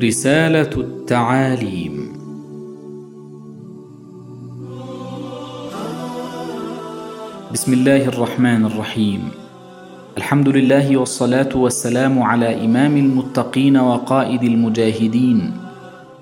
[0.00, 1.94] رسالة التعاليم.
[7.52, 9.22] بسم الله الرحمن الرحيم.
[10.16, 15.38] الحمد لله والصلاة والسلام على إمام المتقين وقائد المجاهدين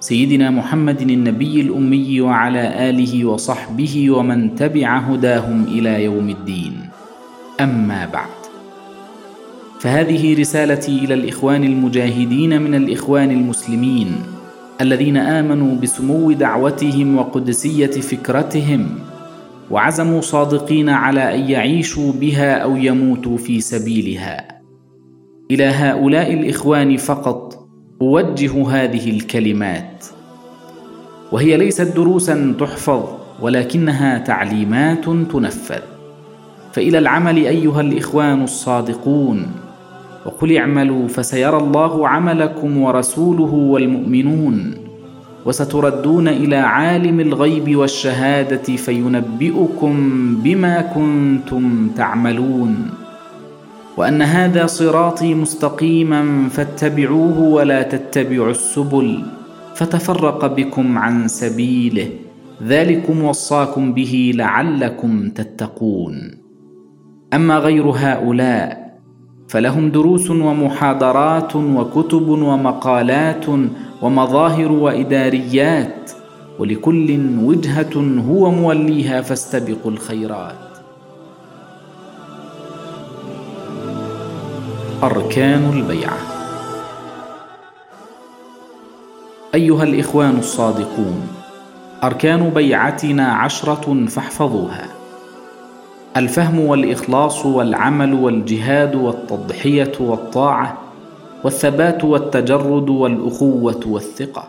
[0.00, 6.74] سيدنا محمد النبي الأمي وعلى آله وصحبه ومن تبع هداهم إلى يوم الدين.
[7.60, 8.37] أما بعد.
[9.80, 14.16] فهذه رسالتي إلى الإخوان المجاهدين من الإخوان المسلمين
[14.80, 18.98] الذين آمنوا بسمو دعوتهم وقدسية فكرتهم
[19.70, 24.48] وعزموا صادقين على أن يعيشوا بها أو يموتوا في سبيلها.
[25.50, 27.68] إلى هؤلاء الإخوان فقط
[28.02, 30.04] أوجه هذه الكلمات.
[31.32, 33.04] وهي ليست دروسا تحفظ
[33.40, 35.82] ولكنها تعليمات تنفذ.
[36.72, 39.46] فإلى العمل أيها الإخوان الصادقون
[40.28, 44.74] وقل اعملوا فسيرى الله عملكم ورسوله والمؤمنون
[45.46, 49.94] وستردون إلى عالم الغيب والشهادة فينبئكم
[50.44, 52.90] بما كنتم تعملون
[53.96, 59.22] وأن هذا صراطي مستقيما فاتبعوه ولا تتبعوا السبل
[59.74, 62.08] فتفرق بكم عن سبيله
[62.62, 66.34] ذلكم وصاكم به لعلكم تتقون
[67.34, 68.87] أما غير هؤلاء
[69.48, 73.44] فلهم دروس ومحاضرات وكتب ومقالات
[74.02, 76.10] ومظاهر وإداريات
[76.58, 80.54] ولكل وجهة هو موليها فاستبقوا الخيرات.
[85.02, 86.18] أركان البيعة.
[89.54, 91.28] أيها الإخوان الصادقون
[92.04, 94.97] أركان بيعتنا عشرة فاحفظوها.
[96.18, 100.78] الفهم والإخلاص والعمل والجهاد والتضحية والطاعة
[101.44, 104.48] والثبات والتجرد والأخوة والثقة.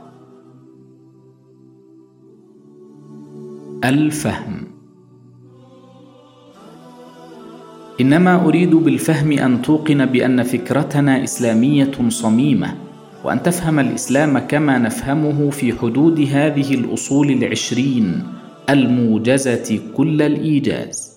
[3.83, 4.67] الفهم.
[8.01, 12.75] إنما أريد بالفهم أن توقن بأن فكرتنا إسلامية صميمة
[13.23, 18.23] وأن تفهم الإسلام كما نفهمه في حدود هذه الأصول العشرين
[18.69, 21.08] الموجزة كل الإيجاز.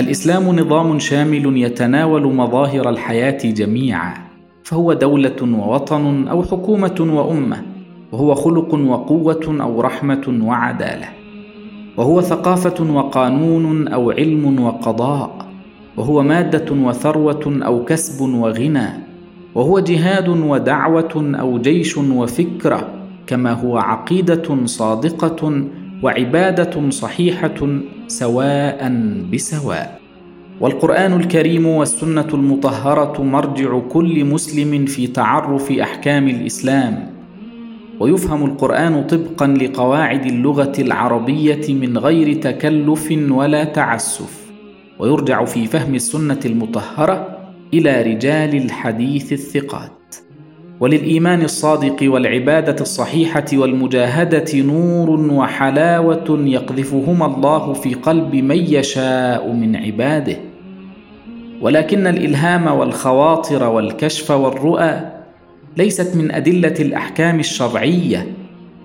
[0.00, 4.14] الإسلام نظام شامل يتناول مظاهر الحياة جميعا
[4.64, 7.62] فهو دولة ووطن أو حكومة وأمة
[8.12, 11.08] وهو خلق وقوة أو رحمة وعدالة
[11.96, 15.46] وهو ثقافة وقانون أو علم وقضاء
[15.96, 18.88] وهو مادة وثروة أو كسب وغنى
[19.54, 22.88] وهو جهاد ودعوة أو جيش وفكرة
[23.26, 25.64] كما هو عقيدة صادقة
[26.02, 28.92] وعبادة صحيحة سواء
[29.32, 30.00] بسواء.
[30.60, 37.10] والقرآن الكريم والسنة المطهرة مرجع كل مسلم في تعرف أحكام الإسلام.
[38.00, 44.50] ويفهم القرآن طبقا لقواعد اللغة العربية من غير تكلف ولا تعسف.
[44.98, 47.38] ويرجع في فهم السنة المطهرة
[47.74, 49.99] إلى رجال الحديث الثقات.
[50.80, 60.36] وللإيمان الصادق والعبادة الصحيحة والمجاهدة نور وحلاوة يقذفهما الله في قلب من يشاء من عباده.
[61.60, 65.00] ولكن الإلهام والخواطر والكشف والرؤى
[65.76, 68.26] ليست من أدلة الأحكام الشرعية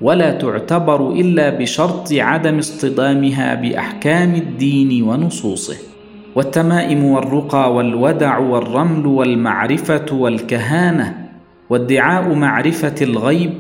[0.02, 5.78] ولا تعتبر إلا بشرط عدم اصطدامها بأحكام الدين ونصوصه.
[6.36, 11.25] والتمائم والرقى والودع والرمل والمعرفة والكهانة
[11.70, 13.54] وادعاء معرفة الغيب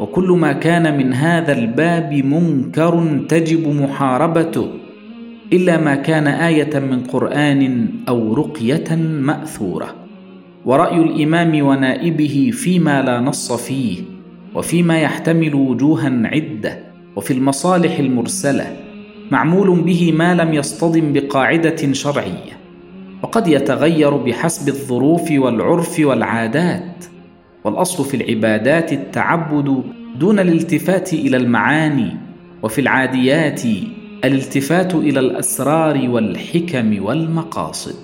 [0.00, 4.68] وكل ما كان من هذا الباب منكر تجب محاربته
[5.52, 9.94] إلا ما كان آية من قرآن أو رقية مأثورة.
[10.64, 14.02] ورأي الإمام ونائبه فيما لا نص فيه
[14.54, 16.78] وفيما يحتمل وجوها عدة
[17.16, 18.76] وفي المصالح المرسلة
[19.30, 22.58] معمول به ما لم يصطدم بقاعدة شرعية.
[23.22, 27.04] وقد يتغير بحسب الظروف والعرف والعادات.
[27.64, 29.82] والأصل في العبادات التعبد
[30.18, 32.16] دون الالتفات إلى المعاني
[32.62, 33.62] وفي العاديات
[34.24, 37.94] الالتفات إلى الأسرار والحكم والمقاصد.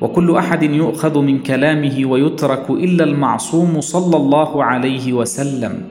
[0.00, 5.82] وكل أحد يؤخذ من كلامه ويترك إلا المعصوم صلى الله عليه وسلم.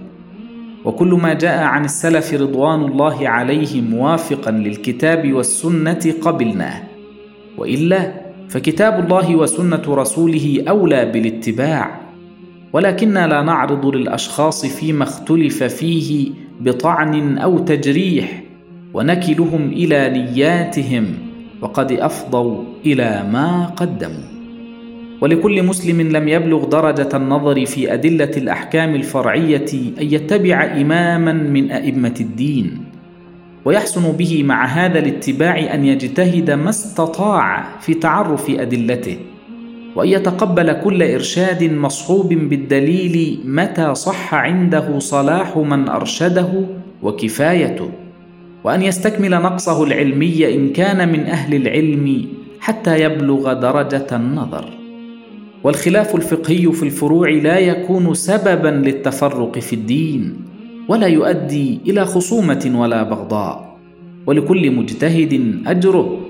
[0.86, 6.84] وكل ما جاء عن السلف رضوان الله عليهم موافقا للكتاب والسنة قبلناه.
[7.58, 8.12] وإلا
[8.50, 12.05] فكتاب الله وسنة رسوله أولى بالاتباع.
[12.76, 18.44] ولكننا لا نعرض للأشخاص فيما اختلف فيه بطعن أو تجريح
[18.94, 21.06] ونكلهم إلى نياتهم
[21.62, 24.28] وقد أفضوا إلى ما قدموا.
[25.22, 32.16] ولكل مسلم لم يبلغ درجة النظر في أدلة الأحكام الفرعية أن يتبع إماما من أئمة
[32.22, 32.84] الدين
[33.66, 39.18] ويحسن به مع هذا الاتباع أن يجتهد ما استطاع في تعرف أدلته.
[39.96, 46.66] وأن يتقبل كل إرشاد مصحوب بالدليل متى صح عنده صلاح من أرشده
[47.04, 47.90] وكفايته.
[48.64, 52.26] وأن يستكمل نقصه العلمي إن كان من أهل العلم
[52.60, 54.66] حتى يبلغ درجة النظر.
[55.64, 60.36] والخلاف الفقهي في الفروع لا يكون سببا للتفرق في الدين
[60.88, 63.78] ولا يؤدي إلى خصومة ولا بغضاء.
[64.28, 66.25] ولكل مجتهد أجره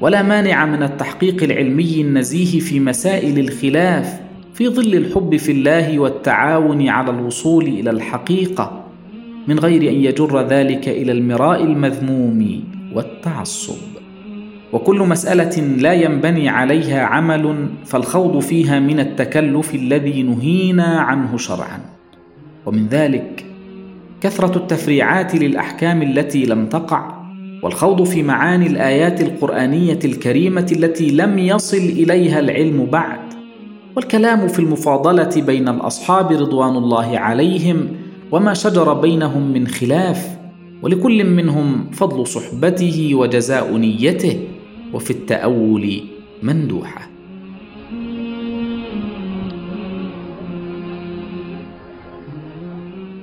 [0.00, 4.20] ولا مانع من التحقيق العلمي النزيه في مسائل الخلاف
[4.54, 8.84] في ظل الحب في الله والتعاون على الوصول إلى الحقيقة
[9.48, 12.64] من غير أن يجر ذلك إلى المراء المذموم
[12.94, 13.76] والتعصب.
[14.72, 21.80] وكل مسألة لا ينبني عليها عمل فالخوض فيها من التكلف الذي نهينا عنه شرعا.
[22.66, 23.44] ومن ذلك
[24.20, 27.15] كثرة التفريعات للأحكام التي لم تقع
[27.62, 33.20] والخوض في معاني الآيات القرآنية الكريمة التي لم يصل إليها العلم بعد.
[33.96, 37.88] والكلام في المفاضلة بين الأصحاب رضوان الله عليهم
[38.32, 40.36] وما شجر بينهم من خلاف
[40.82, 44.40] ولكل منهم فضل صحبته وجزاء نيته
[44.94, 46.00] وفي التأول
[46.42, 47.15] مندوحة.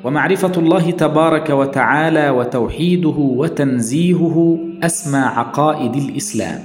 [0.04, 6.60] ومعرفة الله تبارك وتعالى وتوحيده وتنزيهه أسمى عقائد الإسلام.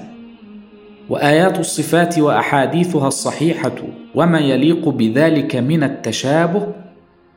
[1.09, 3.75] وآيات الصفات وأحاديثها الصحيحة
[4.15, 6.67] وما يليق بذلك من التشابه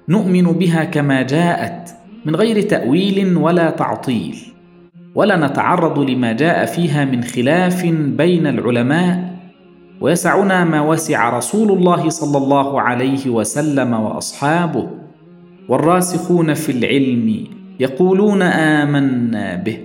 [0.09, 1.89] نؤمن بها كما جاءت
[2.25, 4.35] من غير تأويل ولا تعطيل.
[5.15, 9.31] ولا نتعرض لما جاء فيها من خلاف بين العلماء
[10.01, 14.87] ويسعنا ما وسع رسول الله صلى الله عليه وسلم وأصحابه
[15.71, 17.47] والراسخون في العلم
[17.79, 19.77] يقولون آمنا به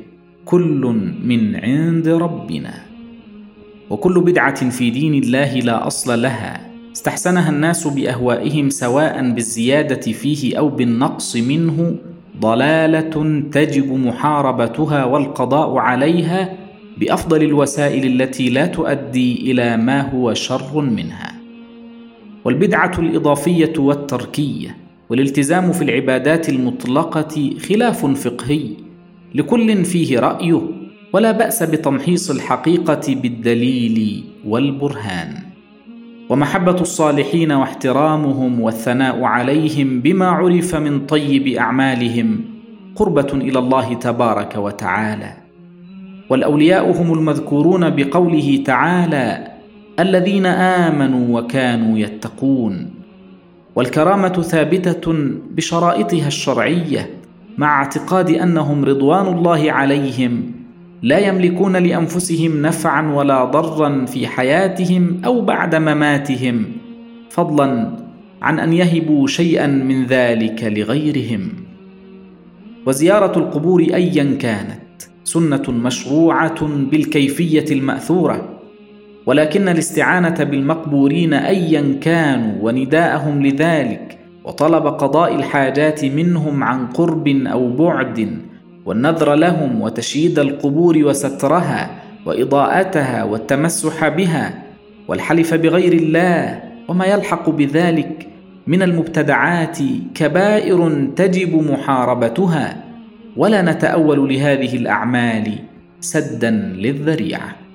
[0.44, 2.74] كل من عند ربنا.
[3.90, 6.70] وكل بدعة في دين الله لا أصل لها.
[6.92, 11.96] استحسنها الناس بأهوائهم سواء بالزيادة فيه أو بالنقص منه
[12.40, 16.52] ضلالة تجب محاربتها والقضاء عليها
[16.98, 21.32] بأفضل الوسائل التي لا تؤدي إلى ما هو شر منها.
[22.44, 28.68] والبدعة الإضافية والتركية والالتزام في العبادات المطلقة خلاف فقهي
[29.34, 30.60] لكل فيه رأيه
[31.12, 35.34] ولا بأس بتمحيص الحقيقة بالدليل والبرهان.
[36.28, 42.40] ومحبة الصالحين واحترامهم والثناء عليهم بما عرف من طيب أعمالهم
[42.94, 45.32] قربة إلى الله تبارك وتعالى.
[46.30, 49.48] والأولياء هم المذكورون بقوله تعالى
[50.00, 52.95] الذين آمنوا وكانوا يتقون.
[53.76, 55.14] والكرامة ثابتة
[55.50, 57.10] بشرائطها الشرعية
[57.58, 60.52] مع اعتقاد أنهم رضوان الله عليهم
[61.02, 66.64] لا يملكون لأنفسهم نفعا ولا ضرا في حياتهم أو بعد مماتهم
[67.30, 67.96] فضلا
[68.42, 71.48] عن أن يهبوا شيئا من ذلك لغيرهم.
[72.86, 78.55] وزيارة القبور ايا كانت سنة مشروعة بالكيفية المأثورة.
[79.26, 88.38] ولكن الاستعانة بالمقبورين ايا كانوا ونداءهم لذلك وطلب قضاء الحاجات منهم عن قرب أو بعد
[88.84, 91.90] والنذر لهم وتشييد القبور وسترها
[92.26, 94.62] وإضاءتها والتمسح بها
[95.08, 98.28] والحلف بغير الله وما يلحق بذلك
[98.66, 99.78] من المبتدعات
[100.14, 102.84] كبائر تجب محاربتها
[103.36, 105.52] ولا نتأول لهذه الأعمال
[106.00, 107.65] سدا للذريعة.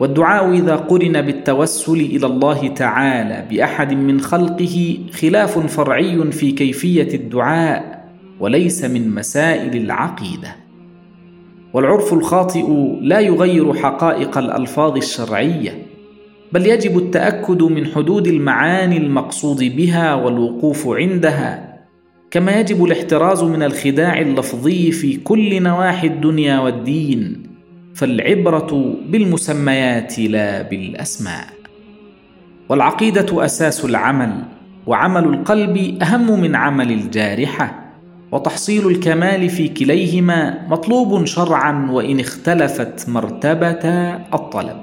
[0.00, 8.04] والدعاء إذا قرن بالتوسل إلى الله تعالى بأحد من خلقه خلاف فرعي في كيفية الدعاء
[8.40, 10.56] وليس من مسائل العقيدة.
[11.72, 12.66] والعرف الخاطئ
[13.00, 15.86] لا يغير حقائق الألفاظ الشرعية
[16.52, 21.74] بل يجب التأكد من حدود المعاني المقصود بها والوقوف عندها
[22.30, 27.53] كما يجب الاحتراز من الخداع اللفظي في كل نواحي الدنيا والدين.
[27.94, 31.46] فالعبرة بالمسميات لا بالأسماء.
[32.68, 34.42] والعقيدة أساس العمل
[34.86, 37.84] وعمل القلب أهم من عمل الجارحة
[38.32, 43.88] وتحصيل الكمال في كليهما مطلوب شرعا وإن اختلفت مرتبة
[44.34, 44.76] الطلب.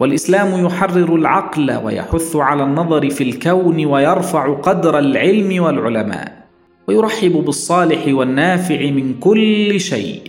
[0.00, 6.46] والإسلام يحرر العقل ويحث على النظر في الكون ويرفع قدر العلم والعلماء
[6.88, 10.22] ويرحب بالصالح والنافع من كل شيء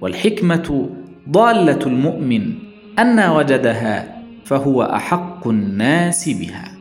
[0.00, 0.90] والحكمة
[1.30, 2.52] ضالة المؤمن
[2.98, 6.72] أنا وجدها فهو أحق الناس بها.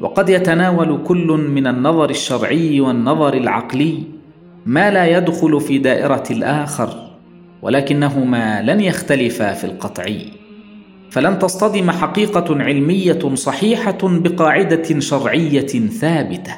[0.00, 4.02] وقد يتناول كل من النظر الشرعي والنظر العقلي
[4.66, 7.10] ما لا يدخل في دائرة الآخر
[7.62, 10.26] ولكنهما لن يختلفا في القطعي
[11.10, 16.54] فلن تصطدم حقيقة علمية صحيحة بقاعدة شرعية ثابتة.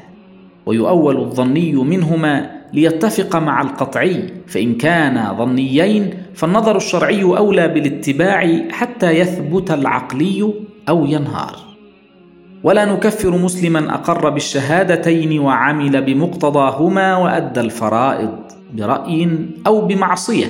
[0.67, 9.71] ويؤول الظني منهما ليتفق مع القطعي فإن كانا ظنيين فالنظر الشرعي أولى بالاتباع حتى يثبت
[9.71, 10.53] العقلي
[10.89, 11.57] أو ينهار.
[12.65, 18.39] ولا نكفر مسلما أقر بالشهادتين وعمل بمقتضاهما وأدى الفرائض
[18.75, 19.29] برأي
[19.67, 20.47] أو بمعصية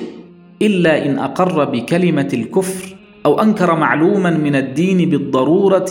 [0.62, 2.96] إلا إن أقر بكلمة الكفر
[3.26, 5.90] أو أنكر معلوما من الدين بالضرورة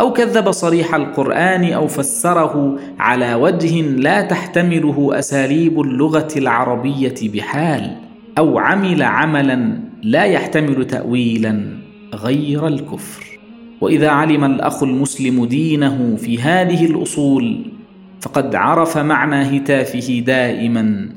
[0.00, 7.96] أو كذب صريح القرآن أو فسره على وجه لا تحتمله أساليب اللغة العربية بحال
[8.38, 11.78] أو عمل عملا لا يحتمل تاويلا
[12.14, 13.38] غير الكفر.
[13.80, 17.64] وإذا علم الأخ المسلم دينه في هذه الأصول
[18.20, 21.08] فقد عرف معنى هتافه دائما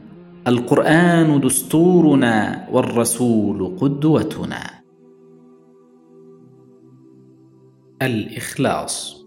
[0.48, 4.81] القرآن دستورنا والرسول قدوتنا.
[8.02, 9.22] الإخلاص.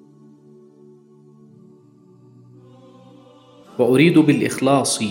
[3.78, 5.02] وأريد بالإخلاص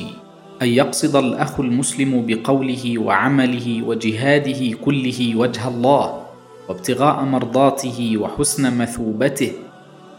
[0.61, 6.23] أن يقصد الأخ المسلم بقوله وعمله وجهاده كله وجه الله
[6.69, 9.51] وابتغاء مرضاته وحسن مثوبته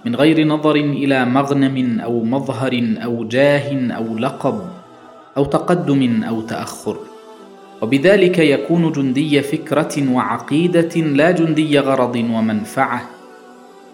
[0.06, 4.60] من غير نظر إلى مغنم أو مظهر أو جاه أو لقب
[5.36, 6.96] أو تقدم أو تأخر.
[7.82, 13.13] وبذلك يكون جندي فكرة وعقيدة لا جندي غرض ومنفعة.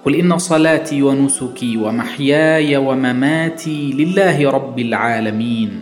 [0.05, 5.81] قل ان صلاتي ونسكي ومحياي ومماتي لله رب العالمين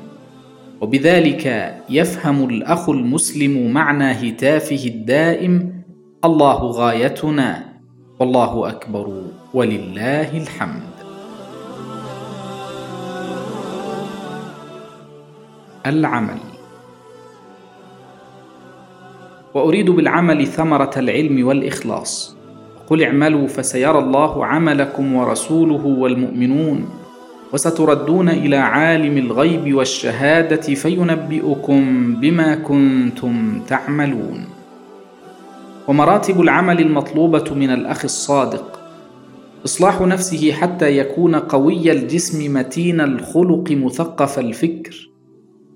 [0.80, 5.82] وبذلك يفهم الاخ المسلم معنى هتافه الدائم
[6.24, 7.64] الله غايتنا
[8.20, 9.22] والله اكبر
[9.54, 10.82] ولله الحمد
[15.86, 16.38] العمل
[19.54, 22.37] واريد بالعمل ثمره العلم والاخلاص
[22.90, 26.88] قل اعملوا فسيرى الله عملكم ورسوله والمؤمنون
[27.52, 34.44] وستردون إلى عالم الغيب والشهادة فينبئكم بما كنتم تعملون.
[35.88, 38.80] ومراتب العمل المطلوبة من الأخ الصادق
[39.64, 45.08] إصلاح نفسه حتى يكون قوي الجسم متين الخلق مثقف الفكر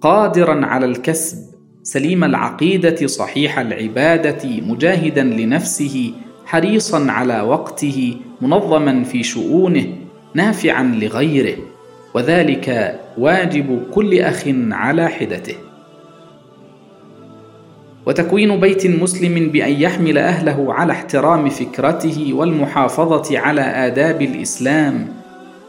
[0.00, 1.38] قادرا على الكسب
[1.83, 6.12] سليم العقيدة صحيح العبادة مجاهدا لنفسه
[6.52, 9.87] حريصا على وقته منظما في شؤونه
[10.35, 11.56] نافعا لغيره
[12.14, 15.54] وذلك واجب كل أخ على حدته.
[18.06, 25.09] وتكوين بيت مسلم بأن يحمل أهله على احترام فكرته والمحافظة على آداب الإسلام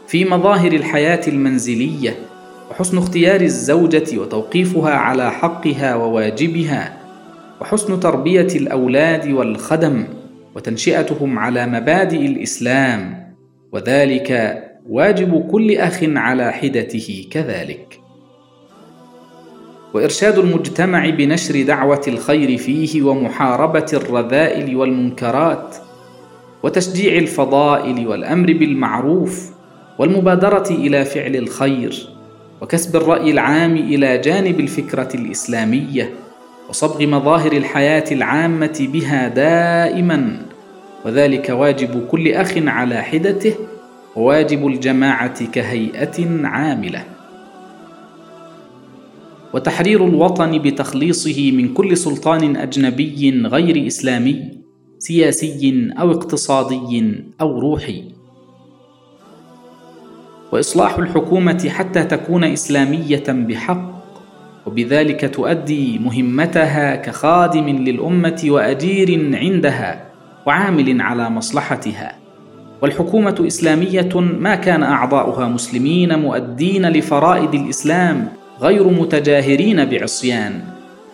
[0.08, 2.16] في مظاهر الحياة المنزلية
[2.70, 6.96] وحسن اختيار الزوجة وتوقيفها على حقها وواجبها
[7.60, 10.04] وحسن تربية الأولاد والخدم.
[10.54, 13.34] وتنشئتهم على مبادئ الإسلام
[13.72, 18.00] وذلك واجب كل أخ على حدته كذلك.
[19.94, 25.76] وإرشاد المجتمع بنشر دعوة الخير فيه ومحاربة الرذائل والمنكرات
[26.62, 29.50] وتشجيع الفضائل والأمر بالمعروف
[29.98, 32.08] والمبادرة إلى فعل الخير
[32.60, 36.10] وكسب الرأي العام إلى جانب الفكرة الإسلامية.
[36.68, 40.46] وصبغ مظاهر الحياة العامة بها دائما
[41.04, 43.54] وذلك واجب كل أخ على حدته
[44.16, 47.04] وواجب الجماعة كهيئة عاملة.
[49.54, 54.58] وتحرير الوطن بتخليصه من كل سلطان أجنبي غير إسلامي
[54.98, 58.04] سياسي أو اقتصادي أو روحي.
[60.52, 63.93] وإصلاح الحكومة حتى تكون إسلامية بحق
[64.66, 70.04] وبذلك تؤدي مهمتها كخادم للأمة وأجير عندها
[70.46, 72.12] وعامل على مصلحتها.
[72.82, 78.28] والحكومة إسلامية ما كان أعضاؤها مسلمين مؤدين لفرائض الإسلام
[78.60, 80.60] غير متجاهرين بعصيان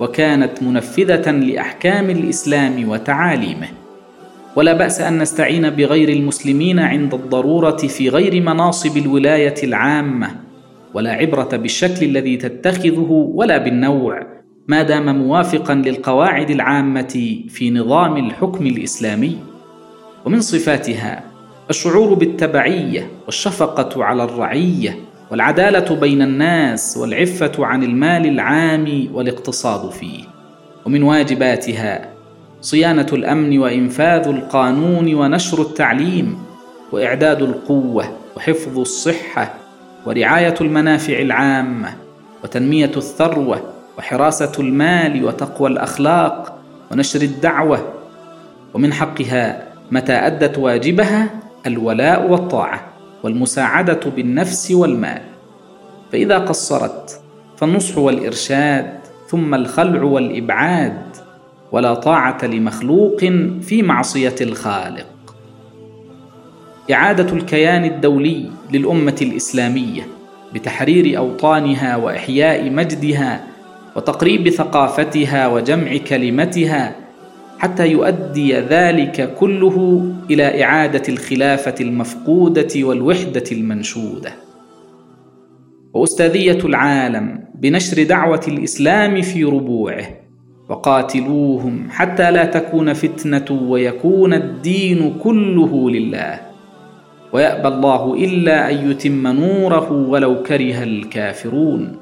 [0.00, 3.68] وكانت منفذة لأحكام الإسلام وتعاليمه.
[4.56, 10.30] ولا بأس أن نستعين بغير المسلمين عند الضرورة في غير مناصب الولاية العامة
[10.94, 14.26] ولا عبرة بالشكل الذي تتخذه ولا بالنوع
[14.68, 19.36] ما دام موافقا للقواعد العامة في نظام الحكم الإسلامي.
[20.24, 21.22] ومن صفاتها
[21.70, 24.96] الشعور بالتبعية والشفقة على الرعية
[25.30, 30.24] والعدالة بين الناس والعفة عن المال العام والاقتصاد فيه.
[30.86, 32.08] ومن واجباتها
[32.60, 36.38] صيانة الأمن وإنفاذ القانون ونشر التعليم
[36.92, 38.04] وإعداد القوة
[38.36, 39.54] وحفظ الصحة
[40.06, 41.94] ورعاية المنافع العامة
[42.44, 43.62] وتنمية الثروة
[43.98, 46.58] وحراسة المال وتقوى الأخلاق
[46.92, 47.92] ونشر الدعوة.
[48.74, 51.30] ومن حقها متى أدت واجبها
[51.66, 52.86] الولاء والطاعة
[53.22, 55.22] والمساعدة بالنفس والمال.
[56.12, 57.20] فإذا قصرت
[57.56, 61.02] فالنصح والإرشاد ثم الخلع والإبعاد.
[61.72, 63.18] ولا طاعة لمخلوق
[63.62, 65.06] في معصية الخالق.
[66.92, 70.06] إعادة الكيان الدولي للأمة الإسلامية
[70.54, 73.44] بتحرير أوطانها وإحياء مجدها
[73.96, 76.96] وتقريب ثقافتها وجمع كلمتها
[77.58, 84.32] حتى يؤدي ذلك كله إلى إعادة الخلافة المفقودة والوحدة المنشودة.
[85.94, 90.04] وأستاذية العالم بنشر دعوة الإسلام في ربوعه
[90.68, 96.49] وقاتلوهم حتى لا تكون فتنة ويكون الدين كله لله.
[97.32, 101.96] ويأبى الله إلا أن يتم نوره ولو كره الكافرون.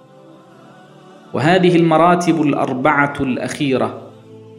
[1.32, 4.02] وهذه المراتب الأربعة الأخيرة.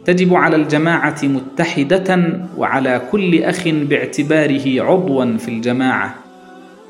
[0.04, 6.14] تجب على الجماعة متحدة وعلى كل أخ باعتباره عضوا في الجماعة.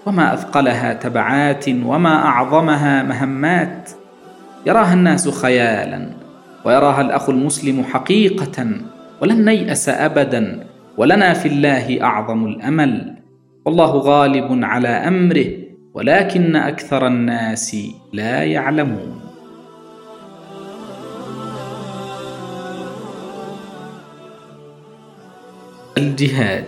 [0.06, 3.90] وما أثقلها تبعات وما أعظمها مهمات.
[4.66, 6.10] يراها الناس خيالا.
[6.64, 8.66] ويراها الأخ المسلم حقيقه.
[9.20, 10.66] ولن نيأس ابدا.
[10.96, 13.19] ولنا في الله أعظم الأمل.
[13.64, 15.46] والله غالب على أمره
[15.94, 17.76] ولكن أكثر الناس
[18.12, 19.20] لا يعلمون.
[25.98, 26.64] الجهاد.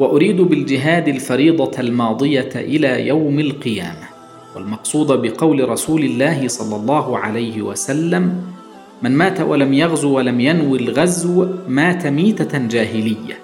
[0.00, 4.08] وأريد بالجهاد الفريضة الماضية إلى يوم القيامة
[4.56, 8.51] والمقصود بقول رسول الله صلى الله عليه وسلم
[9.02, 13.38] من مات ولم يغزو ولم ينوي الغزو مات ميتة جاهلية.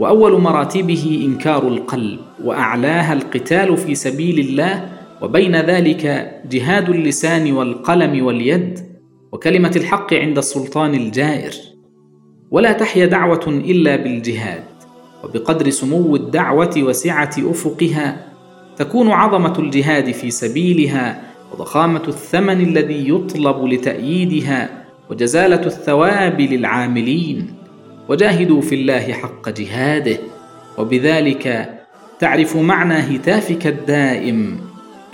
[0.00, 4.88] وأول مراتبه إنكار القلب وأعلاها القتال في سبيل الله
[5.22, 8.78] وبين ذلك جهاد اللسان والقلم واليد
[9.32, 11.52] وكلمة الحق عند السلطان الجائر.
[12.50, 14.64] ولا تحيا دعوة إلا بالجهاد
[15.24, 18.26] وبقدر سمو الدعوة وسعة أفقها
[18.76, 27.54] تكون عظمة الجهاد في سبيلها وضخامة الثمن الذي يطلب لتأييدها وجزالة الثواب للعاملين.
[28.08, 30.18] وجاهدوا في الله حق جهاده.
[30.78, 31.74] وبذلك
[32.20, 34.60] تعرف معنى هتافك الدائم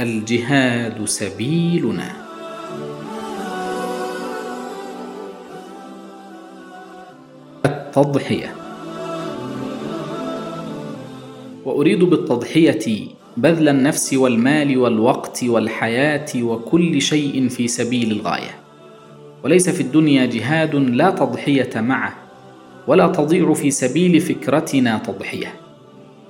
[0.01, 2.13] الجهاد سبيلنا.
[7.67, 8.55] التضحية.
[11.65, 18.51] وأريد بالتضحية بذل النفس والمال والوقت والحياة وكل شيء في سبيل الغاية.
[19.45, 22.15] وليس في الدنيا جهاد لا تضحية معه
[22.87, 25.53] ولا تضيع في سبيل فكرتنا تضحية.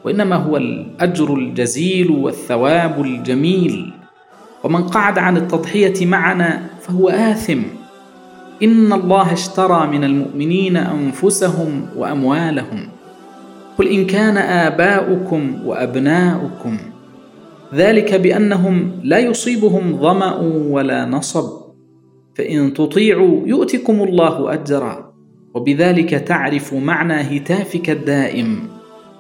[0.05, 3.93] وإنما هو الأجر الجزيل والثواب الجميل.
[4.65, 7.63] ومن قعد عن التضحية معنا فهو آثم.
[8.63, 12.89] إن الله اشترى من المؤمنين أنفسهم وأموالهم.
[13.79, 16.79] قل إن كان آباؤكم وأبناؤكم.
[17.75, 20.37] ذلك بأنهم لا يصيبهم ظمأ
[20.71, 21.69] ولا نصب.
[22.35, 25.13] فإن تطيعوا يؤتكم الله أجرا
[25.55, 28.69] وبذلك تعرف معنى هتافك الدائم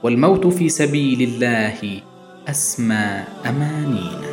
[0.02, 2.00] والموت في سبيل الله
[2.48, 4.28] أسمى امانينا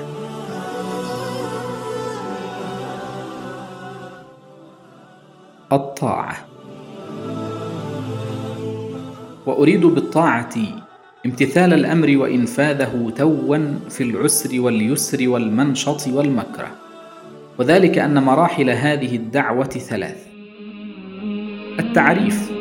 [5.71, 6.35] الطاعة.
[9.45, 10.84] وأريد بالطاعة
[11.25, 13.57] امتثال الأمر وانفاذه توا
[13.89, 16.71] في العسر واليسر والمنشط والمكره.
[17.57, 20.27] وذلك أن مراحل هذه الدعوة ثلاث.
[21.79, 22.51] التعريف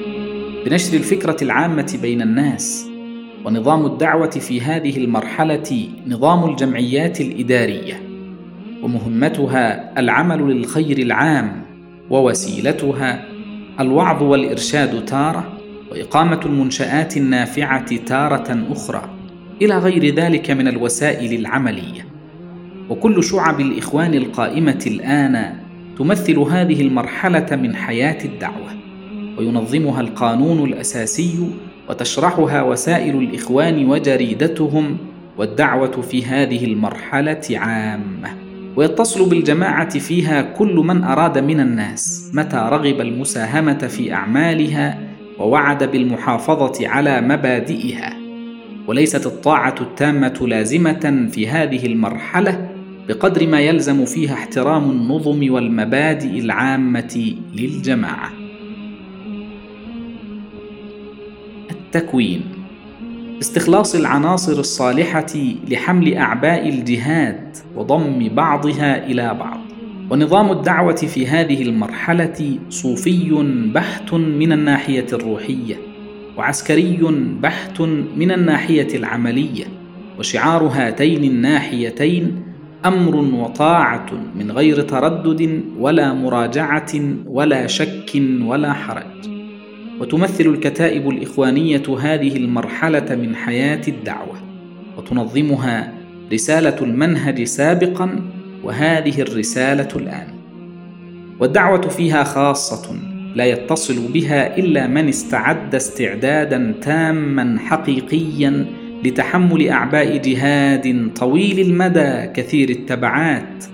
[0.67, 2.87] بنشر الفكرة العامة بين الناس
[3.45, 8.03] ونظام الدعوة في هذه المرحلة نظام الجمعيات الإدارية.
[8.83, 11.63] ومهمتها العمل للخير العام
[12.11, 13.25] ووسيلتها
[13.81, 15.54] الوعظ والإرشاد تارة.
[15.91, 19.11] وإقامة المنشآت النافعة تارة أخرى
[19.63, 22.07] إلى غير ذلك من الوسائل العملية.
[22.91, 25.55] وكل شعب الإخوان القائمة الآن
[25.99, 28.75] تمثل هذه المرحلة من حياة الدعوة
[29.39, 31.49] وينظمها القانون الأساسي
[31.89, 34.97] وتشرحها وسائل الإخوان وجريدتهم
[35.39, 38.29] والدعوة في هذه المرحلة عامة.
[38.77, 46.89] ويتصل بالجماعة فيها كل من أراد من الناس متى رغب المساهمة في أعمالها ووعد بالمحافظة
[46.89, 48.17] على مبادئها
[48.87, 52.69] وليست الطاعة التامة لازمة في هذه المرحلة
[53.09, 58.31] بقدر ما يلزم فيها احترام النظم والمبادئ العامة للجماعة.
[61.71, 62.43] التكوين
[63.41, 65.33] استخلاص العناصر الصالحة
[65.69, 69.64] لحمل أعباء الجهاد وضم بعضها إلى بعض.
[70.11, 73.31] ونظام الدعوة في هذه المرحلة صوفي
[73.75, 75.77] بحت من الناحية الروحية
[76.37, 76.99] وعسكري
[77.41, 77.81] بحت
[78.17, 79.65] من الناحية العملية
[80.19, 82.43] وشعار هاتين الناحيتين
[82.85, 86.93] أمر وطاعة من غير تردد ولا مراجعة
[87.27, 89.31] ولا شك ولا حرج.
[90.01, 94.37] وتمثل الكتائب الإخوانية هذه المرحلة من حياة الدعوة
[94.97, 95.93] وتنظمها
[96.33, 98.34] رسالة المنهج سابقا
[98.65, 100.27] وهذه الرسالة الآن.
[101.41, 102.97] والدعوة فيها خاصة
[103.35, 108.67] لا يتصل بها إلا من استعد استعدادا تاما حقيقيا
[109.05, 113.65] لتحمل أعباء جهاد طويل المدى كثير التبعات.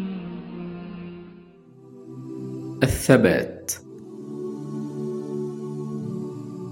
[2.82, 3.72] الثبات.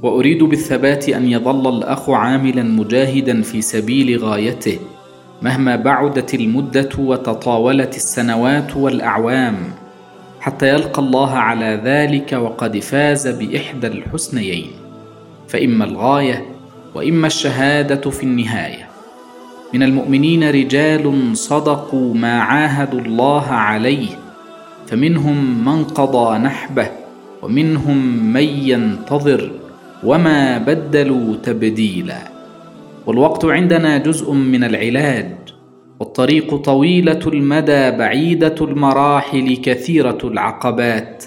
[0.03, 4.79] وأريد بالثبات أن يظل الأخ عاملا مجاهدا في سبيل غايته.
[5.43, 9.57] مهما بعدت المدة وتطاولت السنوات والأعوام
[10.41, 14.71] حتى يلقى الله على ذلك وقد فاز بإحدى الحسنيين.
[15.49, 16.47] فإما الغاية
[16.95, 18.89] وإما الشهادة في النهاية.
[19.75, 24.09] من المؤمنين رجال صدقوا ما عاهدوا الله عليه
[24.87, 26.89] فمنهم من قضى نحبه
[27.43, 27.97] ومنهم
[28.33, 29.51] من ينتظر
[30.05, 32.19] وما بدلوا تبديلا.
[33.07, 35.37] والوقت عندنا جزء من العلاج
[36.01, 41.25] والطريق طويلة المدى بعيدة المراحل كثيرة العقبات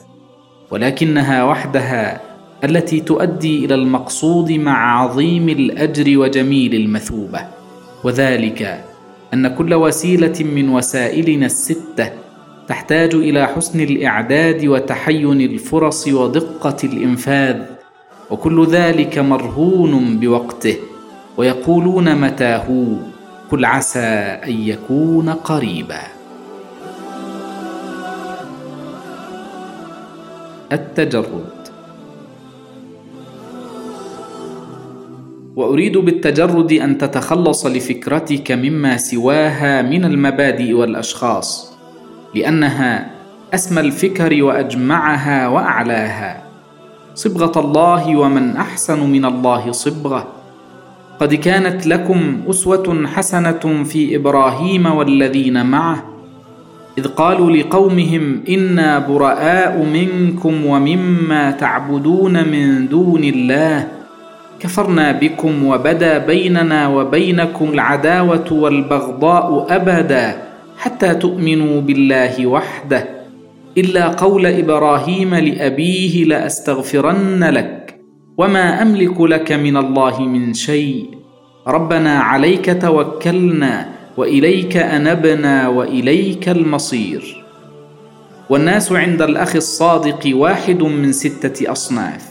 [0.71, 2.21] ولكنها وحدها
[2.63, 7.39] التي تؤدي إلى المقصود مع عظيم الأجر وجميل المثوبة
[8.03, 8.83] وذلك
[9.33, 12.11] أن كل وسيلة من وسائلنا الستة
[12.67, 17.61] تحتاج إلى حسن الإعداد وتحين الفرص ودقة الإنفاذ
[18.31, 20.77] وكل ذلك مرهون بوقته.
[21.38, 22.95] ويقولون متى هو
[23.52, 24.00] قل عسى
[24.48, 26.02] أن يكون قريبا.
[30.71, 31.56] التجرد.
[35.56, 41.71] وأريد بالتجرد أن تتخلص لفكرتك مما سواها من المبادئ والأشخاص
[42.36, 43.12] لأنها
[43.54, 46.43] أسمى الفكر وأجمعها وأعلاها.
[47.15, 50.35] صبغة الله ومن أحسن من الله صبغة.
[51.19, 56.04] قد كانت لكم أسوة حسنة في إبراهيم والذين معه
[56.97, 63.88] إذ قالوا لقومهم إنا براء منكم ومما تعبدون من دون الله
[64.60, 70.36] كفرنا بكم وبدا بيننا وبينكم العداوة والبغضاء أبدا
[70.78, 73.08] حتى تؤمنوا بالله وحده
[73.78, 77.74] إلا قول إبراهيم لأبيه لأستغفرن لك
[78.38, 81.10] وما املك لك من الله من شيء.
[81.67, 87.45] ربنا عليك توكلنا واليك انبنا واليك المصير.
[88.50, 92.26] والناس عند الاخ الصادق واحد من سته اصناف.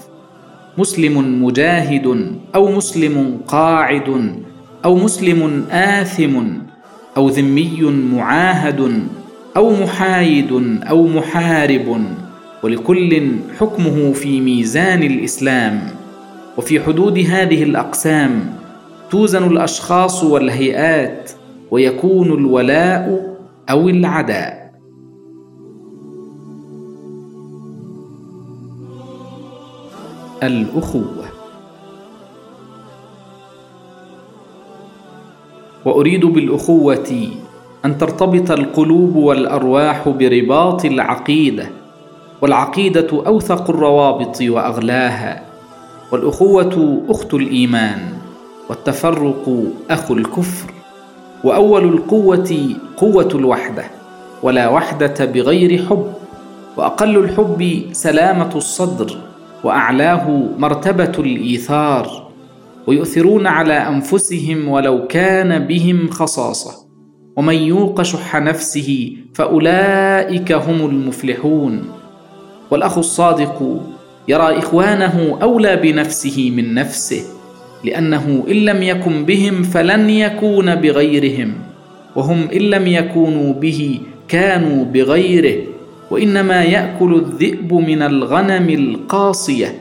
[0.78, 4.08] مسلم مجاهد أو مسلم قاعد
[4.84, 6.34] أو مسلم اثم
[7.16, 7.80] أو ذمي
[8.12, 9.08] معاهد
[9.56, 10.52] أو محايد
[10.90, 12.04] أو محارب
[12.64, 15.80] ولكل حكمه في ميزان الإسلام.
[16.56, 18.56] وفي حدود هذه الأقسام
[19.10, 21.30] توزن الأشخاص والهيئات
[21.70, 23.36] ويكون الولاء
[23.70, 24.74] أو العداء.
[30.42, 31.24] الأخوة.
[35.84, 37.28] وأريد بالأخوة
[37.84, 41.83] أن ترتبط القلوب والأرواح برباط العقيدة.
[42.44, 45.42] والعقيدة أوثق الروابط وأغلاها
[46.12, 47.98] والأخوة أخت الإيمان
[48.68, 50.72] والتفرق اخو الكفر
[51.44, 53.84] وأول القوة قوة الوحدة
[54.42, 56.12] ولا وحدة بغير حب
[56.76, 59.16] وأقل الحب سلامة الصدر
[59.64, 62.30] وأعلاه مرتبة الإيثار
[62.86, 66.72] ويؤثرون على أنفسهم ولو كان بهم خصاصة
[67.36, 72.03] ومن يوق شح نفسه فأولئك هم المفلحون.
[72.70, 73.80] والأخ الصادق
[74.28, 77.22] يرى إخوانه أولى بنفسه من نفسه
[77.84, 81.54] لأنه إن لم يكن بهم فلن يكون بغيرهم
[82.16, 85.62] وهم إن لم يكونوا به كانوا بغيره
[86.10, 89.74] وإنما يأكل الذئب من الغنم القاصية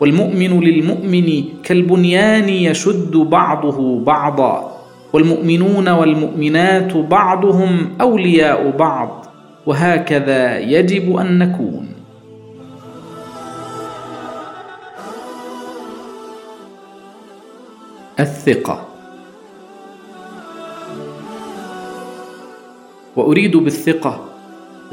[0.00, 4.78] والمؤمن للمؤمن كالبنيان يشد بعضه بعضا
[5.12, 9.26] والمؤمنون والمؤمنات بعضهم أولياء بعض
[9.66, 11.87] وهكذا يجب أن نكون.
[18.20, 18.88] الثقة.
[23.16, 24.24] وأريد بالثقة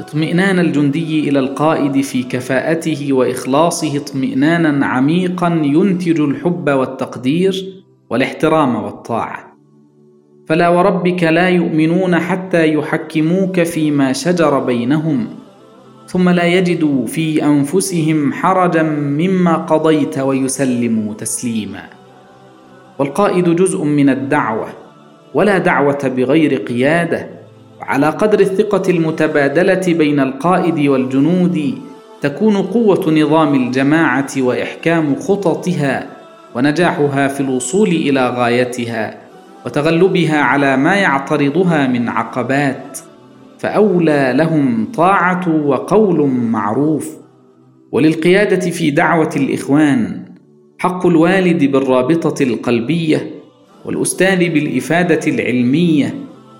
[0.00, 9.56] اطمئنان الجندي إلى القائد في كفاءته وإخلاصه اطمئنانا عميقا ينتج الحب والتقدير والاحترام والطاعة.
[10.48, 15.26] فلا وربك لا يؤمنون حتى يحكموك فيما شجر بينهم
[16.06, 21.95] ثم لا يجدوا في أنفسهم حرجا مما قضيت ويسلموا تسليما.
[22.98, 24.68] والقائد جزء من الدعوة
[25.34, 27.28] ولا دعوة بغير قيادة
[27.80, 31.78] وعلى قدر الثقة المتبادلة بين القائد والجنود
[32.20, 36.06] تكون قوة نظام الجماعة وإحكام خططها
[36.54, 39.18] ونجاحها في الوصول إلى غايتها
[39.66, 42.98] وتغلبها على ما يعترضها من عقبات
[43.58, 47.16] فأولى لهم طاعة وقول معروف.
[47.92, 50.25] وللقيادة في دعوة الإخوان
[50.78, 53.30] حق الوالد بالرابطة القلبية
[53.84, 56.14] والأستاذ بالإفادة العلمية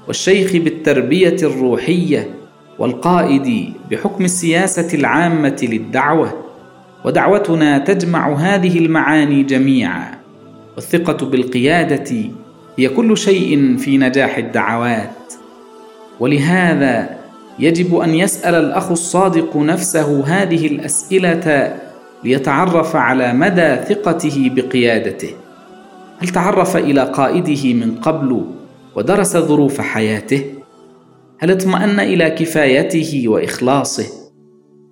[0.06, 2.30] والشيخ بالتربية الروحية
[2.78, 6.34] والقائد بحكم السياسة العامة للدعوة
[7.04, 10.18] ودعوتنا تجمع هذه المعاني جميعا.
[10.76, 12.14] والثقة بالقيادة
[12.78, 15.34] هي كل شيء في نجاح الدعوات.
[16.20, 17.18] ولهذا
[17.58, 21.76] يجب أن يسأل الأخ الصادق نفسه هذه الأسئلة
[22.24, 25.30] ليتعرف على مدى ثقته بقيادته.
[26.18, 28.44] هل تعرف إلى قائده من قبل
[28.94, 30.44] ودرس ظروف حياته؟
[31.38, 34.04] هل اطمأن إلى كفايته وإخلاصه؟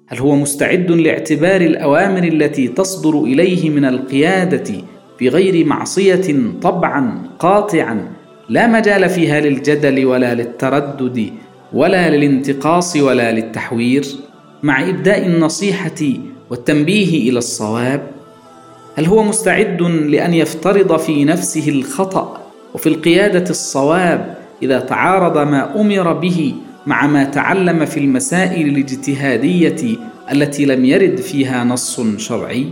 [0.09, 4.75] هل هو مستعد لاعتبار الأوامر التي تصدر إليه من القيادة
[5.21, 8.09] بغير معصية طبعا قاطعا؟
[8.49, 11.31] لا مجال فيها للجدل ولا للتردد
[11.73, 14.07] ولا للانتقاص ولا للتحوير.
[14.63, 16.01] مع إبداء النصيحة
[16.51, 18.11] والتنبيه إلى الصواب
[18.95, 22.41] هل هو مستعد لأن يفترض في نفسه الخطأ
[22.75, 26.55] وفي القيادة الصواب إذا تعارض ما أمر به
[26.87, 29.97] مع ما تعلم في المسائل الاجتهادية
[30.33, 32.67] التي لم يرد فيها نص شرعي؟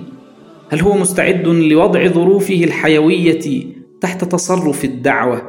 [0.70, 3.66] هل هو مستعد لوضع ظروفه الحيوية
[4.00, 5.42] تحت تصرف الدعوة؟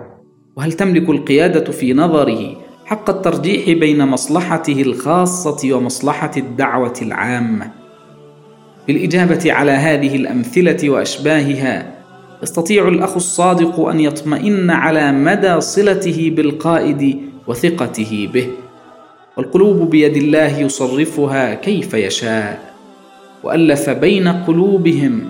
[0.56, 2.56] وهل تملك القيادة في نظره
[2.86, 7.83] حق الترجيح بين مصلحته الخاصة ومصلحة الدعوة العامة؟
[8.88, 11.94] بالإجابة على هذه الأمثلة وأشباهها
[12.44, 17.18] يستطيع الأخ الصادق أن يطمئن على مدى صلته بالقائد
[17.48, 18.48] وثقته به
[19.38, 22.74] والقلوب بيد الله يصرفها كيف يشاء.
[23.44, 25.22] وألف بين قلوبهم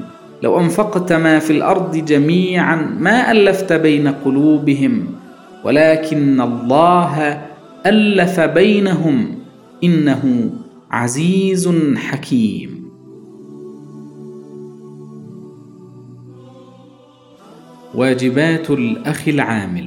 [0.43, 5.07] لو أنفقت ما في الأرض جميعا ما ألفت بين قلوبهم
[5.63, 7.41] ولكن الله
[7.85, 9.35] ألف بينهم
[9.83, 10.49] إنه
[10.91, 12.82] عزيز حكيم.
[17.95, 19.85] واجبات الأخ العامل.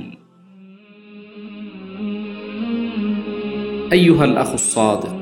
[3.92, 5.16] أيها الأخ الصادق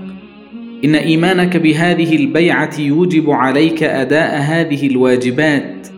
[0.85, 5.89] إن إيمانك بهذه البيعة يوجب عليك أداء هذه الواجبات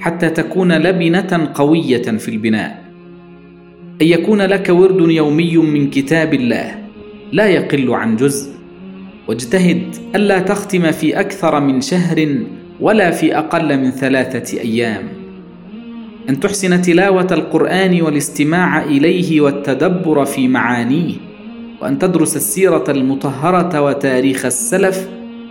[0.00, 2.84] حتى تكون لبنة قوية في البناء.
[4.02, 6.74] أن يكون لك ورد يومي من كتاب الله
[7.32, 8.52] لا يقل عن جزء.
[9.28, 12.44] واجتهد ألا تختم في أكثر من شهر
[12.80, 15.21] ولا في أقل من ثلاثة أيام.
[16.28, 21.14] أن تحسن تلاوة القرآن والاستماع إليه والتدبر في معانيه
[21.82, 25.08] وأن تدرس السيرة المطهرة وتاريخ السلف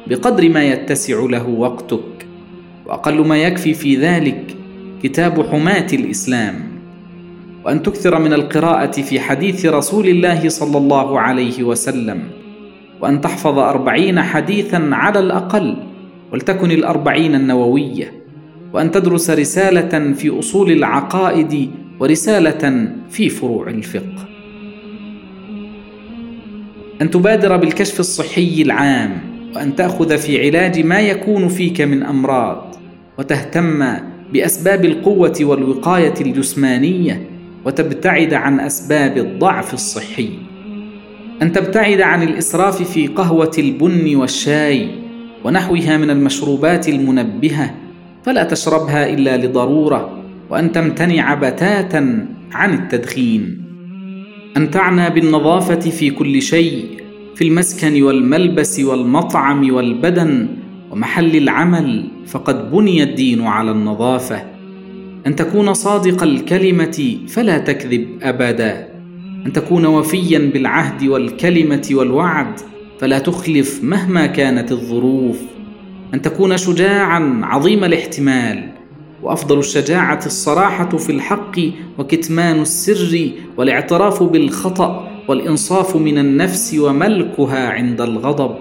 [0.07, 2.27] بقدر ما يتسع له وقتك.
[2.85, 4.55] وأقل ما يكفي في ذلك
[5.03, 6.55] كتاب حماة الإسلام.
[7.65, 12.23] وأن تكثر من القراءة في حديث رسول الله صلى الله عليه وسلم.
[13.01, 15.77] وأن تحفظ أربعين حديثا على الأقل
[16.33, 18.20] ولتكن الأربعين النووية.
[18.73, 24.27] وأن تدرس رسالة في أصول العقائد ورسالة في فروع الفقه.
[27.01, 29.17] أن تبادر بالكشف الصحي العام
[29.55, 32.75] وأن تأخذ في علاج ما يكون فيك من أمراض
[33.17, 33.85] وتهتم
[34.33, 37.27] بأسباب القوة والوقاية الجسمانية
[37.65, 40.29] وتبتعد عن أسباب الضعف الصحي.
[41.41, 44.87] أن تبتعد عن الإسراف في قهوة البن والشاي
[45.43, 47.75] ونحوها من المشروبات المنبهة
[48.25, 53.61] فلا تشربها إلا لضرورة وأن تمتنع بتاتا عن التدخين.
[54.57, 56.85] أن تعنى بالنظافة في كل شيء
[57.35, 60.47] في المسكن والملبس والمطعم والبدن
[60.91, 64.43] ومحل العمل فقد بني الدين على النظافة.
[65.27, 68.87] أن تكون صادق الكلمة فلا تكذب أبدا.
[69.45, 72.59] أن تكون وفيا بالعهد والكلمة والوعد
[72.99, 75.50] فلا تخلف مهما كانت الظروف.
[76.13, 78.69] أن تكون شجاعا عظيم الاحتمال
[79.23, 81.59] وأفضل الشجاعة الصراحة في الحق
[81.97, 88.55] وكتمان السر والاعتراف بالخطأ والإنصاف من النفس وملكها عند الغضب.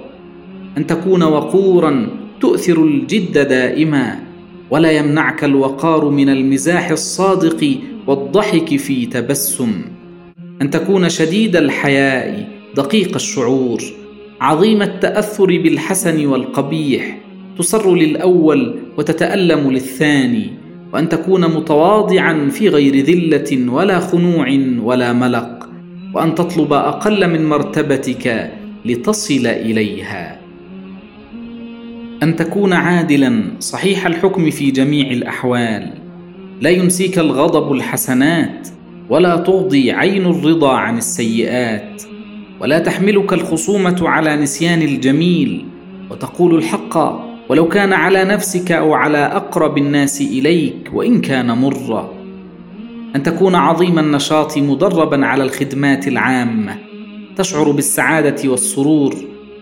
[0.78, 2.08] أن تكون وقورا
[2.40, 4.18] تؤثر الجد دائما
[4.70, 9.82] ولا يمنعك الوقار من المزاح الصادق والضحك في تبسم.
[10.62, 13.82] أن تكون شديد الحياء دقيق الشعور
[14.40, 17.19] عظيم التأثر بالحسن والقبيح
[17.58, 20.50] تصر للأول وتتألم للثاني
[20.92, 25.68] وأن تكون متواضعا في غير ذلة ولا خنوع ولا ملق
[26.14, 28.52] وأن تطلب أقل من مرتبتك
[28.84, 30.40] لتصل إليها.
[32.22, 35.90] أن تكون عادلا صحيح الحكم في جميع الأحوال.
[36.60, 38.68] لا ينسيك الغضب الحسنات
[39.08, 42.02] ولا تغضي عين الرضا عن السيئات.
[42.60, 45.64] ولا تحملك الخصومة على نسيان الجميل
[46.10, 52.12] وتقول الحق ولو كان على نفسك أو على أقرب الناس إليك وإن كان مرا
[53.16, 56.76] أن تكون عظيم النشاط مدربا على الخدمات العامة
[57.36, 59.14] تشعر بالسعادة والسرور.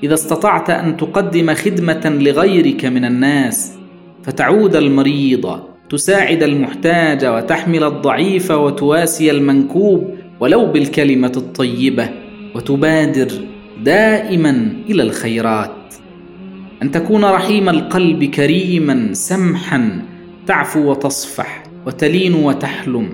[0.02, 3.72] إذا استطعت أن تقدم خدمة لغيرك من الناس
[4.24, 12.08] فتعود المريض تساعد المحتاج وتحمل الضعيف وتواسي المنكوب ولو بالكلمة الطيبة
[12.54, 13.32] وتبادر
[13.82, 15.77] دائما إلى الخيرات.
[16.82, 20.02] أن تكون رحيم القلب كريما سمحا
[20.46, 23.08] تعفو وتصفح وتلين وتحلم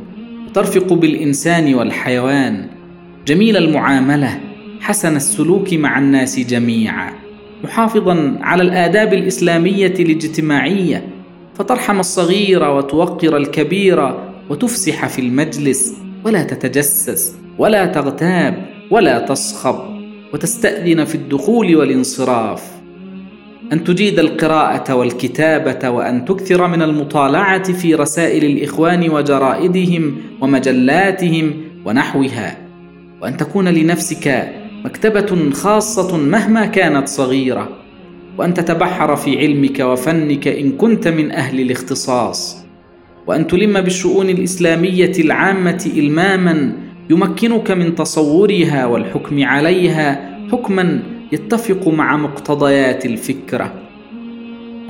[0.49, 2.67] وترفق بالإنسان والحيوان.
[3.27, 4.41] جميل المعاملة
[4.81, 7.13] حسن السلوك مع الناس جميعا.
[7.65, 11.09] محافظا على الآداب الإسلامية الاجتماعية.
[11.55, 14.15] فترحم الصغير وتوقر الكبير
[14.51, 15.95] وتفسح في المجلس.
[16.25, 19.79] ولا تتجسس ولا تغتاب ولا تصخب.
[20.35, 22.75] وتستأذن في الدخول والانصراف.
[23.73, 32.59] أن تجيد القراءة والكتابة وأن تكثر من المطالعة في رسائل الإخوان وجرائدهم ومجلاتهم ونحوها
[33.23, 34.53] وأن تكون لنفسك
[34.85, 37.69] مكتبة خاصة مهما كانت صغيرة
[38.39, 42.65] وأن تتبحر في علمك وفنك إن كنت من أهل الاختصاص
[43.27, 46.73] وأن تلم بالشؤون الإسلامية العامة الماما
[47.11, 53.73] يمكنك من تصورها والحكم عليها حكما يتفق مع مقتضيات الفكرة.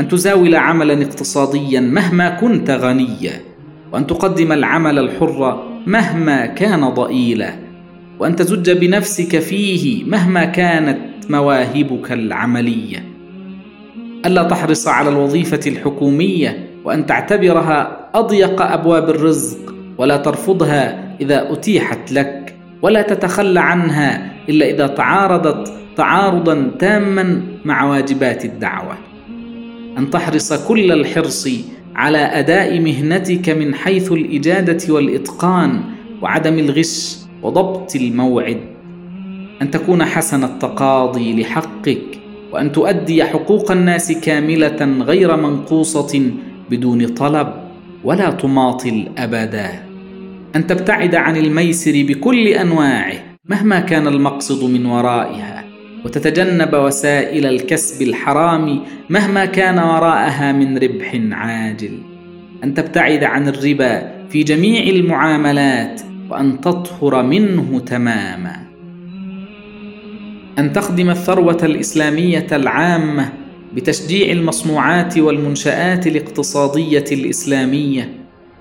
[0.00, 3.40] أن تزاول عملا اقتصاديا مهما كنت غنيا
[3.92, 7.54] وأن تقدم العمل الحر مهما كان ضئيلا
[8.18, 13.04] وأن تزج بنفسك فيه مهما كانت مواهبك العملية.
[14.26, 22.54] ألا تحرص على الوظيفة الحكومية وأن تعتبرها أضيق أبواب الرزق ولا ترفضها إذا أتيحت لك
[22.83, 28.94] ولا تتخلى عنها إلا إذا تعارضت تعارضا تاما مع واجبات الدعوة.
[29.98, 31.48] أن تحرص كل الحرص
[31.96, 35.81] على أداء مهنتك من حيث الإجادة والإتقان
[36.23, 38.60] وعدم الغش وضبط الموعد.
[39.62, 42.02] أن تكون حسن التقاضي لحقك
[42.52, 46.31] وأن تؤدي حقوق الناس كاملة غير منقوصة
[46.71, 47.48] بدون طلب
[48.04, 49.68] ولا تماطل أبدا.
[50.56, 53.14] أن تبتعد عن الميسر بكل أنواعه
[53.48, 55.63] مهما كان المقصد من ورائها.
[56.05, 58.81] وتتجنب وسائل الكسب الحرام
[59.11, 61.98] مهما كان وراءها من ربح عاجل.
[62.65, 66.00] أن تبتعد عن الربا في جميع المعاملات
[66.31, 68.57] وأن تطهر منه تماما.
[70.59, 73.33] أن تخدم الثروة الإسلامية العامة
[73.75, 78.13] بتشجيع المصنوعات والمنشآت الاقتصادية الإسلامية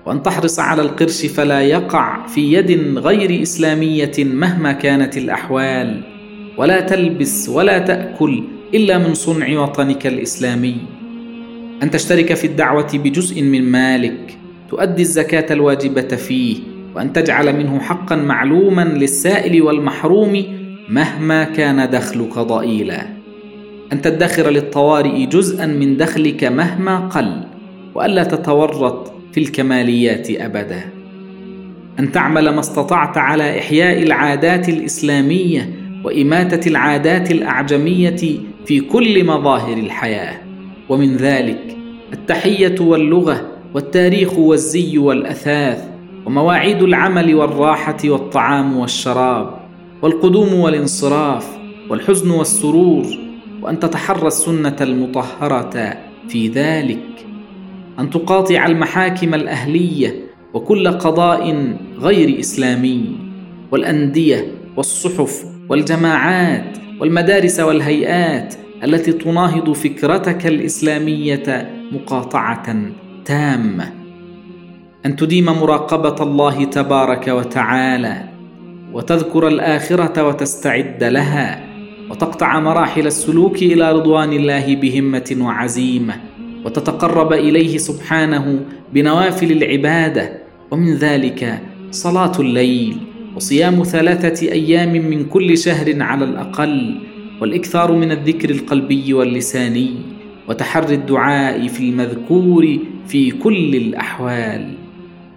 [0.06, 6.13] وأن تحرص على القرش فلا يقع في يد غير إسلامية مهما كانت الأحوال.
[6.56, 8.44] ولا تلبس ولا تأكل
[8.74, 10.76] إلا من صنع وطنك الإسلامي.
[11.82, 14.38] أن تشترك في الدعوة بجزء من مالك
[14.70, 16.56] تؤدي الزكاة الواجبة فيه
[16.96, 20.42] وأن تجعل منه حقا معلوما للسائل والمحروم
[20.88, 23.06] مهما كان دخلك ضئيلا.
[23.92, 27.40] أن تدخر للطوارئ جزءا من دخلك مهما قل
[27.94, 30.84] وألا تتورط في الكماليات ابدا.
[31.98, 40.40] أن تعمل ما استطعت على إحياء العادات الإسلامية وإماتة العادات الأعجمية في كل مظاهر الحياة.
[40.88, 41.76] ومن ذلك
[42.12, 45.84] التحية واللغة والتاريخ والزي والأثاث
[46.26, 49.54] ومواعيد العمل والراحة والطعام والشراب
[50.02, 51.58] والقدوم والانصراف
[51.90, 53.06] والحزن والسرور
[53.62, 55.96] وأن تتحرى السنة المطهرة
[56.28, 57.26] في ذلك.
[57.98, 60.24] أن تقاطع المحاكم الأهلية
[60.54, 63.16] وكل قضاء غير إسلامي
[63.72, 64.46] والأندية
[64.76, 68.54] والصحف والجماعات والمدارس والهيئات
[68.84, 72.76] التي تناهض فكرتك الإسلامية مقاطعة
[73.24, 73.92] تامة.
[75.06, 78.28] أن تديم مراقبة الله تبارك وتعالى
[78.92, 81.64] وتذكر الآخرة وتستعد لها
[82.10, 86.14] وتقطع مراحل السلوك إلى رضوان الله بهمة وعزيمة
[86.64, 88.60] وتتقرب إليه سبحانه
[88.92, 90.32] بنوافل العبادة
[90.70, 91.58] ومن ذلك
[91.90, 92.96] صلاة الليل.
[93.36, 97.00] وصيام ثلاثة أيام من كل شهر على الأقل
[97.40, 99.94] والإكثار من الذكر القلبي واللساني
[100.48, 104.74] وتحري الدعاء في المذكور في كل الأحوال.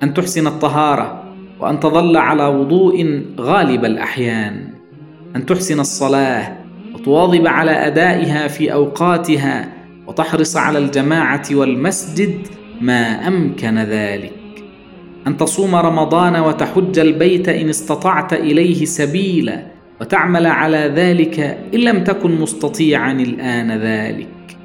[0.03, 1.23] أن تحسن الطهارة
[1.59, 4.69] وأن تظل على وضوء غالب الأحيان.
[5.35, 6.57] أن تحسن الصلاة
[6.93, 9.73] وتواظب على أدائها في أوقاتها
[10.07, 12.47] وتحرص على الجماعة والمسجد
[12.81, 14.46] ما أمكن ذلك.
[15.28, 19.63] أن تصوم رمضان وتحج البيت إن استطعت إليه سبيلا
[20.01, 21.39] وتعمل على ذلك
[21.73, 24.57] إن لم تكن مستطيعا الآن ذلك.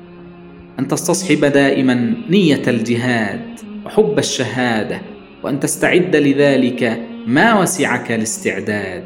[0.79, 3.41] أن تستصحب دائما نية الجهاد
[3.87, 5.01] وحب الشهادة
[5.43, 9.05] وأن تستعد لذلك ما وسعك الاستعداد.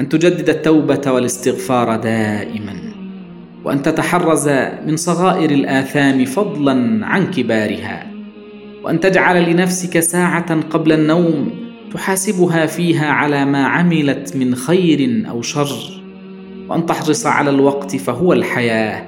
[0.00, 2.76] أن تجدد التوبة والاستغفار دائما
[3.64, 4.48] وأن تتحرز
[4.86, 8.13] من صغائر الآثام فضلا عن كبارها.
[8.84, 11.50] وأن تجعل لنفسك ساعة قبل النوم
[11.92, 16.02] تحاسبها فيها على ما عملت من خير أو شر.
[16.68, 19.06] وأن تحرص على الوقت فهو الحياة.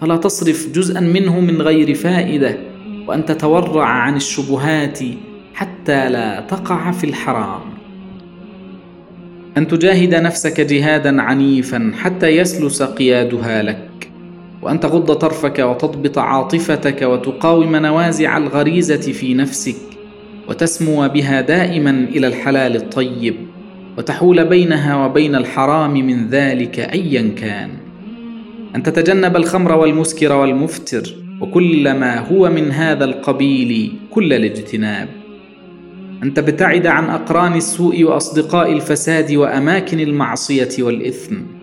[0.00, 2.58] فلا تصرف جزءا منه من غير فائدة.
[3.06, 4.98] وأن تتورع عن الشبهات
[5.54, 7.60] حتى لا تقع في الحرام.
[9.56, 13.87] أن تجاهد نفسك جهادا عنيفا حتى يسلس قيادها لك.
[14.68, 19.76] وأن تغض طرفك وتضبط عاطفتك وتقاوم نوازع الغريزة في نفسك
[20.48, 23.34] وتسمو بها دائما إلى الحلال الطيب
[23.98, 27.70] وتحول بينها وبين الحرام من ذلك ايا كان.
[28.76, 35.08] أن تتجنب الخمر والمسكر والمفتر وكل ما هو من هذا القبيل كل الاجتناب.
[36.22, 41.57] أن تبتعد عن أقران السوء وأصدقاء الفساد وأماكن المعصية والإثم.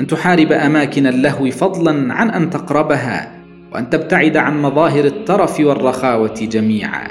[0.00, 3.32] أن تحارب أماكن اللهو فضلا عن أن تقربها
[3.72, 7.08] وأن تبتعد عن مظاهر الترف والرخاوة جميعا.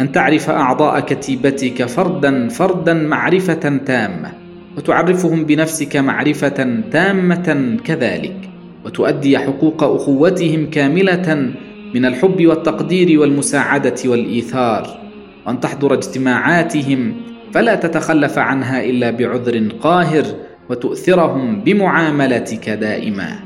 [0.00, 4.32] أن تعرف أعضاء كتيبتك فردا فردا معرفة تامة
[4.76, 8.36] وتعرفهم بنفسك معرفة تامة كذلك
[8.84, 11.52] وتؤدي حقوق أخوتهم كاملة
[11.94, 15.00] من الحب والتقدير والمساعدة والإيثار.
[15.46, 17.14] وأن تحضر اجتماعاتهم
[17.52, 20.24] فلا تتخلف عنها إلا بعذر قاهر
[20.70, 23.38] وتؤثرهم بمعاملتك دائما.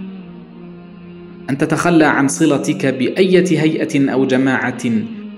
[1.51, 4.83] أن تتخلى عن صلتك بأية هيئة أو جماعة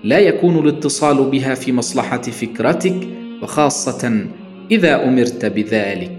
[0.04, 2.96] لا يكون الاتصال بها في مصلحة فكرتك
[3.42, 4.26] وخاصة
[4.70, 6.18] إذا أمرت بذلك.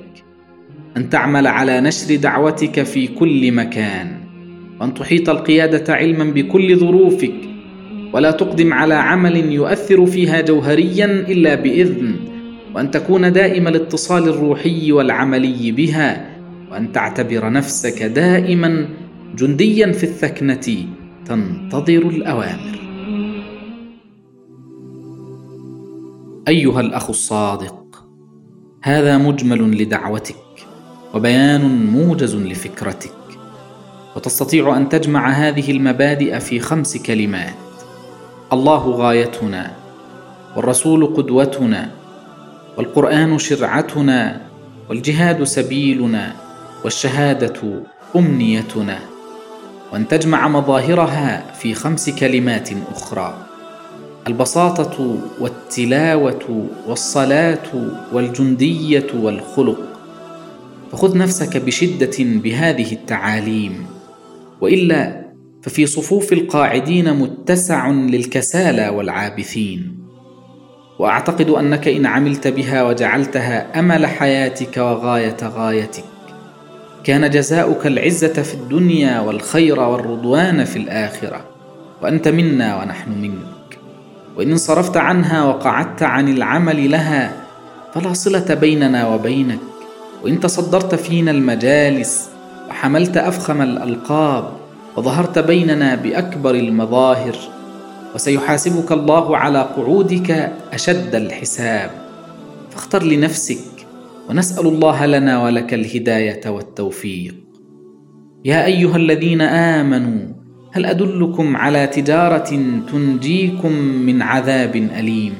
[0.98, 4.08] أن تعمل على نشر دعوتك في كل مكان
[4.82, 7.36] وأن تحيط القيادة علما بكل ظروفك
[8.14, 12.16] ولا تقدم على عمل يؤثر فيها جوهريا إلا بإذن.
[12.76, 16.36] وأن تكون دائم الاتصال الروحي والعملي بها
[16.72, 18.90] وأن تعتبر نفسك دائما
[19.36, 20.88] جنديا في الثكنة
[21.26, 22.80] تنتظر الأوامر.
[26.48, 28.06] أيها الأخ الصادق
[28.84, 30.36] هذا مجمل لدعوتك
[31.14, 33.14] وبيان موجز لفكرتك
[34.16, 37.54] وتستطيع أن تجمع هذه المبادئ في خمس كلمات.
[38.54, 39.72] الله غايتنا
[40.56, 42.03] والرسول قدوتنا
[42.78, 44.42] والقرآن شرعتنا
[44.90, 46.34] والجهاد سبيلنا
[46.84, 47.84] والشهادة
[48.16, 49.00] أمنيتنا.
[49.92, 53.48] وأن تجمع مظاهرها في خمس كلمات أخرى.
[54.28, 59.80] البساطة والتلاوة والصلاة والجندية والخلق.
[60.92, 63.86] فخذ نفسك بشدة بهذه التعاليم.
[64.62, 65.24] وإلا
[65.62, 70.03] ففي صفوف القاعدين متسع للكسالى والعابثين.
[71.00, 76.04] وأعتقد أنك إن عملت بها وجعلتها أمل حياتك وغاية غايتك.
[77.04, 81.42] كان جزاؤك العزة في الدنيا والخير والرضوان في الآخرة
[82.02, 83.78] وأنت منا ونحن منك.
[84.38, 87.32] وإن انصرفت عنها وقعدت عن العمل لها
[87.94, 89.60] فلا صلة بيننا وبينك.
[90.24, 92.30] وإن تصدرت فينا المجالس
[92.70, 94.50] وحملت أفخم الألقاب
[94.96, 97.36] وظهرت بيننا بأكبر المظاهر
[98.16, 101.92] وسيحاسبك الله على قعودك أشد الحساب.
[102.72, 103.86] فاختر لنفسك
[104.30, 107.36] ونسأل الله لنا ولك الهداية والتوفيق.
[108.46, 110.34] يا أيها الذين آمنوا
[110.72, 112.60] هل أدلكم على تجارة
[112.92, 115.34] تنجيكم من عذاب أليم؟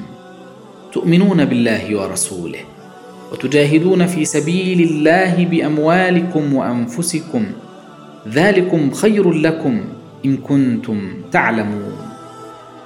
[0.92, 2.58] تؤمنون بالله ورسوله
[3.32, 7.46] وتجاهدون في سبيل الله بأموالكم وأنفسكم.
[8.28, 9.80] ذلكم خير لكم
[10.24, 11.83] إن كنتم تعلمون.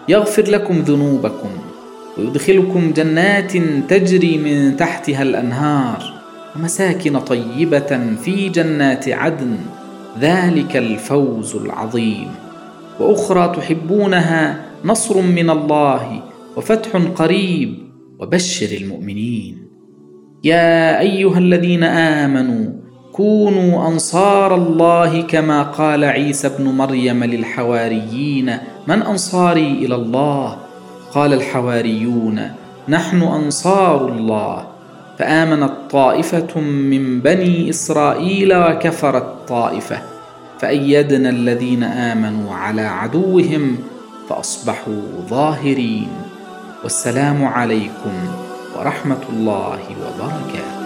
[0.09, 1.49] يغفر لكم ذنوبكم
[2.19, 3.53] ويدخلكم جنات
[3.89, 6.15] تجري من تحتها الأنهار
[6.57, 9.57] ومساكن طيبة في جنات عدن.
[10.21, 12.29] ذلك الفوز العظيم.
[13.01, 16.23] وأخرى تحبونها نصر من الله
[16.57, 17.75] وفتح قريب.
[18.19, 19.69] وبشر المؤمنين.
[20.45, 22.78] يا أيها الذين آمنوا
[23.19, 28.57] كونوا أنصار الله كما قال عيسى ابن مريم للحواريين.
[28.87, 30.57] من أنصاري إلى الله؟
[31.15, 32.51] قال الحواريون
[32.89, 34.67] نحن أنصار الله.
[35.19, 39.99] فامنت طائفه من بني إسرائيل وكفرت طائفه
[40.59, 43.79] فأيدنا الذين آمنوا على عدوهم
[44.29, 46.09] فأصبحوا ظاهرين.
[46.83, 48.15] والسلام عليكم
[48.79, 50.78] ورحمة الله وبركاته.